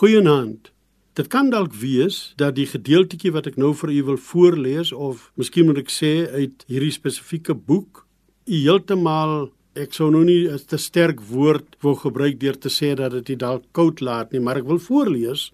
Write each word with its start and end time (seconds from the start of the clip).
Goeienaand. 0.00 0.70
Dit 1.12 1.26
kan 1.28 1.50
dalk 1.52 1.74
wees 1.76 2.32
dat 2.40 2.54
die 2.56 2.64
gedeeltjie 2.64 3.34
wat 3.34 3.50
ek 3.50 3.58
nou 3.60 3.74
vir 3.76 3.90
u 3.92 3.96
wil 4.06 4.16
voorlees 4.30 4.92
of 4.96 5.26
miskien 5.36 5.66
moet 5.68 5.82
ek 5.82 5.90
sê 5.92 6.12
uit 6.32 6.62
hierdie 6.72 6.94
spesifieke 6.94 7.52
boek 7.52 8.00
u 8.48 8.60
heeltemal 8.62 9.50
ek 9.76 9.92
sou 9.92 10.08
nou 10.14 10.22
nie 10.24 10.48
'n 10.48 10.56
te 10.72 10.78
sterk 10.80 11.20
woord 11.32 11.76
wou 11.84 11.92
gebruik 12.04 12.40
deur 12.40 12.56
te 12.56 12.72
sê 12.72 12.94
dat 12.96 13.12
dit 13.12 13.38
dalk 13.38 13.66
koud 13.76 14.00
laat 14.00 14.32
nie, 14.32 14.40
maar 14.40 14.56
ek 14.56 14.70
wil 14.72 14.78
voorlees 14.78 15.52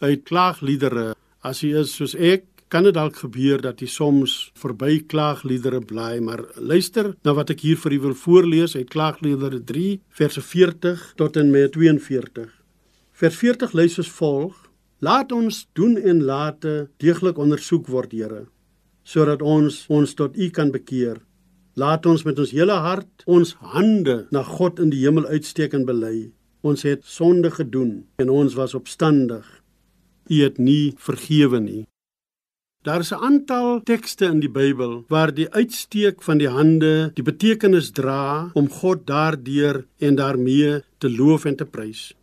uit 0.00 0.24
klaagliedere. 0.24 1.12
As 1.44 1.60
jy 1.60 1.76
is 1.76 1.92
soos 1.92 2.14
ek, 2.14 2.44
kan 2.70 2.84
dit 2.84 2.94
dalk 2.94 3.16
gebeur 3.16 3.60
dat 3.60 3.80
jy 3.82 3.88
soms 3.88 4.52
verby 4.54 5.04
klaagliedere 5.06 5.84
bly, 5.84 6.18
maar 6.20 6.40
luister 6.56 7.14
na 7.24 7.34
wat 7.34 7.50
ek 7.50 7.60
hier 7.60 7.76
vir 7.76 7.92
u 7.92 8.00
wil 8.00 8.14
voorlees 8.14 8.74
uit 8.74 8.88
klaagliedere 8.88 9.60
3 9.60 10.00
verse 10.08 10.40
40 10.40 11.12
tot 11.16 11.36
en 11.36 11.50
met 11.50 11.72
42. 11.72 12.61
Vers 13.12 13.36
40 13.36 13.74
lees 13.76 13.94
soos 13.98 14.08
volg: 14.08 14.54
Laat 15.04 15.32
ons 15.32 15.66
doen 15.76 15.98
en 15.98 16.22
late 16.24 16.88
deeglik 17.02 17.38
ondersoek 17.38 17.88
word, 17.92 18.12
Here, 18.12 18.46
sodat 19.04 19.42
ons 19.42 19.84
ons 19.88 20.14
tot 20.14 20.36
U 20.36 20.48
kan 20.50 20.72
bekeer. 20.72 21.20
Laat 21.76 22.06
ons 22.06 22.24
met 22.24 22.38
ons 22.38 22.52
hele 22.52 22.76
hart 22.84 23.24
ons 23.26 23.54
hande 23.72 24.26
na 24.32 24.42
God 24.44 24.80
in 24.80 24.90
die 24.92 25.00
hemel 25.04 25.26
uitsteek 25.26 25.72
en 25.76 25.86
bely. 25.88 26.32
Ons 26.62 26.84
het 26.84 27.04
sonde 27.04 27.50
gedoen 27.50 28.04
en 28.20 28.30
ons 28.30 28.54
was 28.54 28.74
opstandig. 28.78 29.44
U 30.28 30.42
het 30.42 30.58
nie 30.58 30.94
vergewe 30.96 31.60
nie. 31.60 31.84
Daar 32.84 33.00
is 33.00 33.12
'n 33.12 33.24
aantal 33.24 33.80
tekste 33.80 34.24
in 34.26 34.40
die 34.40 34.50
Bybel 34.50 35.04
waar 35.08 35.34
die 35.34 35.50
uitsteek 35.50 36.22
van 36.22 36.38
die 36.38 36.48
hande 36.48 37.12
die 37.14 37.22
betekenis 37.22 37.90
dra 37.90 38.50
om 38.54 38.68
God 38.68 39.06
daardeur 39.06 39.86
en 39.98 40.14
daarmee 40.14 40.82
te 40.98 41.10
loof 41.10 41.44
en 41.44 41.56
te 41.56 41.64
prys. 41.64 42.14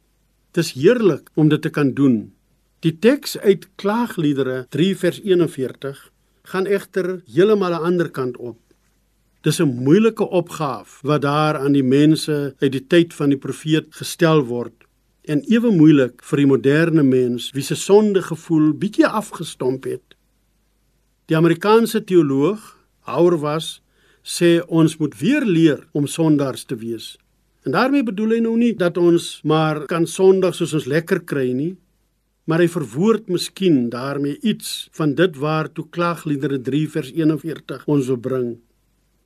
Dit 0.52 0.64
is 0.64 0.72
heerlik 0.74 1.30
om 1.34 1.50
dit 1.50 1.62
te 1.62 1.70
kan 1.70 1.92
doen. 1.94 2.34
Die 2.82 2.96
teks 3.00 3.38
uit 3.38 3.68
Klaagliedere 3.76 4.66
3 4.74 4.96
vers 4.98 5.20
41 5.22 6.00
gaan 6.50 6.66
egter 6.66 7.22
heeltemal 7.30 7.74
aan 7.74 7.84
die 7.84 7.90
ander 7.90 8.10
kant 8.10 8.38
op. 8.38 8.58
Dis 9.46 9.60
'n 9.62 9.84
moeilike 9.86 10.30
opgawe 10.30 10.90
wat 11.02 11.22
daar 11.22 11.58
aan 11.58 11.72
die 11.72 11.84
mense 11.84 12.56
uit 12.60 12.72
die 12.72 12.88
tyd 12.88 13.14
van 13.14 13.30
die 13.30 13.38
profeet 13.38 13.86
gestel 13.90 14.46
word 14.46 14.74
en 15.22 15.42
ewe 15.42 15.72
moeilik 15.72 16.24
vir 16.24 16.38
die 16.38 16.48
moderne 16.48 17.04
mens 17.04 17.52
wie 17.52 17.64
se 17.64 17.76
sonde 17.76 18.22
gevoel 18.22 18.74
bietjie 18.74 19.08
afgestomp 19.08 19.84
het. 19.84 20.16
Die 21.26 21.38
Amerikaanse 21.38 22.04
teoloog 22.04 22.78
Hauerwas 23.00 23.82
sê 24.24 24.62
ons 24.68 24.98
moet 24.98 25.20
weer 25.20 25.46
leer 25.46 25.88
om 25.92 26.08
sondaars 26.08 26.64
te 26.64 26.76
wees. 26.76 27.18
En 27.68 27.72
daarmee 27.76 28.04
bedoel 28.08 28.38
hy 28.38 28.40
nou 28.46 28.56
nie 28.58 28.74
dat 28.78 28.98
ons 28.98 29.42
maar 29.44 29.84
kan 29.92 30.08
sondig 30.08 30.56
soos 30.56 30.74
ons 30.78 30.88
lekker 30.88 31.24
kry 31.28 31.50
nie, 31.52 31.74
maar 32.50 32.64
hy 32.64 32.70
verwoord 32.72 33.28
miskien 33.30 33.90
daarmee 33.94 34.40
iets 34.42 34.88
van 34.98 35.12
dit 35.18 35.36
waartoe 35.38 35.86
Klagliedere 35.94 36.58
3 36.66 36.86
vers 36.96 37.12
41 37.12 37.84
ons 37.86 38.08
wil 38.10 38.22
bring. 38.30 38.48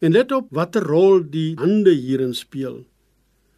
En 0.03 0.11
let 0.11 0.33
op 0.35 0.49
watter 0.51 0.83
rol 0.83 1.21
die 1.31 1.53
hande 1.61 1.93
hierin 1.95 2.33
speel. 2.35 2.81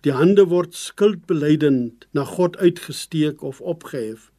Die 0.06 0.14
hande 0.14 0.46
word 0.52 0.76
skuldbeleidend 0.78 2.06
na 2.14 2.28
God 2.30 2.60
uitgesteek 2.62 3.42
of 3.42 3.62
opgehef. 3.62 4.30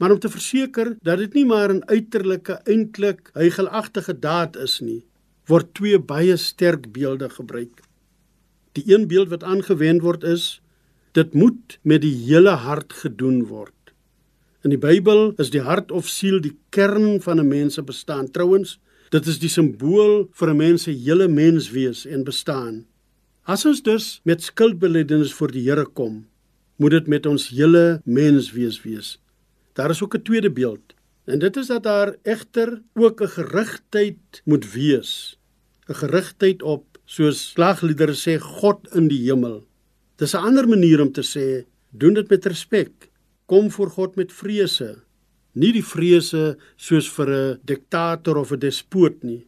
Maar 0.00 0.14
om 0.14 0.22
te 0.22 0.32
verseker 0.32 0.94
dat 1.04 1.20
dit 1.20 1.34
nie 1.36 1.44
maar 1.44 1.74
'n 1.74 1.84
uiterlike 1.84 2.60
eintlik 2.64 3.30
heigelagtige 3.34 4.18
daad 4.18 4.56
is 4.56 4.80
nie, 4.80 5.04
word 5.46 5.74
twee 5.74 5.98
baie 5.98 6.36
sterk 6.36 6.92
beelde 6.92 7.28
gebruik. 7.28 7.82
Die 8.72 8.94
een 8.94 9.06
beeld 9.06 9.28
wat 9.28 9.44
aangewend 9.44 10.02
word 10.02 10.24
is 10.24 10.60
dit 11.12 11.34
moet 11.34 11.78
met 11.82 12.02
die 12.02 12.14
hele 12.14 12.50
hart 12.50 12.92
gedoen 12.92 13.46
word. 13.46 13.74
In 14.62 14.70
die 14.70 14.78
Bybel 14.78 15.32
is 15.36 15.50
die 15.50 15.64
hart 15.66 15.90
of 15.90 16.08
siel 16.08 16.40
die 16.40 16.56
kern 16.70 17.20
van 17.20 17.40
'n 17.40 17.48
mens 17.48 17.74
se 17.74 17.82
bestaan. 17.82 18.30
Trouwens, 18.30 18.78
Dit 19.10 19.26
is 19.26 19.40
die 19.42 19.50
simbool 19.50 20.28
vir 20.38 20.50
'n 20.52 20.56
mens 20.56 20.82
se 20.86 20.92
hele 20.94 21.26
menswees 21.28 22.06
en 22.06 22.22
bestaan. 22.24 22.86
As 23.42 23.64
ons 23.66 23.82
dus 23.82 24.20
met 24.22 24.42
skuldbeledenis 24.42 25.32
voor 25.34 25.50
die 25.50 25.66
Here 25.66 25.84
kom, 25.84 26.28
moet 26.76 26.90
dit 26.90 27.06
met 27.06 27.26
ons 27.26 27.48
hele 27.48 28.00
menswees 28.04 28.82
wees. 28.82 29.18
Daar 29.74 29.90
is 29.90 30.02
ook 30.02 30.14
'n 30.14 30.22
tweede 30.22 30.50
beeld, 30.50 30.94
en 31.26 31.38
dit 31.38 31.56
is 31.56 31.66
dat 31.66 31.82
daar 31.82 32.14
egter 32.22 32.82
ook 32.94 33.20
'n 33.20 33.28
gerigtheid 33.28 34.42
moet 34.44 34.72
wees. 34.72 35.38
'n 35.88 35.94
Gerigtheid 35.94 36.62
op, 36.62 36.89
soos 37.10 37.50
klagliedere 37.58 38.14
sê, 38.14 38.38
God 38.38 38.86
in 38.94 39.08
die 39.10 39.24
hemel. 39.26 39.64
Dis 40.18 40.34
'n 40.34 40.46
ander 40.46 40.66
manier 40.68 41.00
om 41.00 41.12
te 41.12 41.22
sê, 41.22 41.66
doen 41.90 42.14
dit 42.14 42.30
met 42.30 42.46
respek. 42.46 43.10
Kom 43.46 43.70
voor 43.70 43.90
God 43.90 44.16
met 44.16 44.32
vrese 44.32 45.02
nie 45.54 45.72
die 45.74 45.84
vrese 45.84 46.56
soos 46.76 47.08
vir 47.16 47.28
'n 47.30 47.60
diktator 47.64 48.36
of 48.38 48.52
'n 48.52 48.58
despoot 48.58 49.22
nie. 49.24 49.46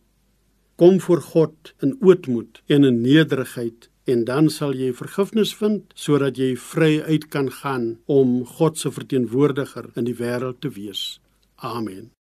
Kom 0.77 1.01
voor 1.01 1.21
God 1.21 1.75
in 1.83 1.97
ootmoed 2.01 2.63
en 2.67 2.85
in 2.85 3.03
nederigheid 3.03 3.89
en 4.05 4.25
dan 4.25 4.51
sal 4.51 4.75
jy 4.75 4.93
vergifnis 4.93 5.55
vind 5.55 5.83
sodat 5.95 6.37
jy 6.37 6.57
vry 6.57 7.01
uit 7.01 7.29
kan 7.29 7.51
gaan 7.51 7.99
om 8.07 8.45
God 8.45 8.79
se 8.79 8.91
verteenwoordiger 8.91 9.91
in 9.95 10.05
die 10.05 10.17
wêreld 10.17 10.61
te 10.61 10.71
wees. 10.71 11.21
Amen. 11.57 12.13